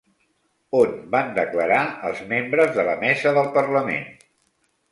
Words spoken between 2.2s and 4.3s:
membres de la mesa del parlament?